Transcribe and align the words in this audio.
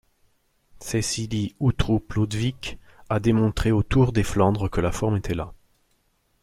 Cecilie 0.79 1.53
Uttrup 1.61 2.13
Ludwig 2.13 2.79
a 3.09 3.19
démontré 3.19 3.71
au 3.71 3.83
Tour 3.83 4.13
des 4.13 4.23
Flandres 4.23 4.67
que 4.67 4.81
la 4.81 4.91
forme 4.91 5.17
était 5.17 5.35
là. 5.35 5.53